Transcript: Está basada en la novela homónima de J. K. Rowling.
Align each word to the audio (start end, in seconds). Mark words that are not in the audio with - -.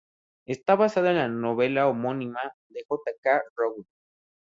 Está 0.47 0.75
basada 0.75 1.11
en 1.11 1.17
la 1.17 1.27
novela 1.27 1.87
homónima 1.87 2.39
de 2.69 2.83
J. 2.87 3.11
K. 3.21 3.39
Rowling. 3.55 3.85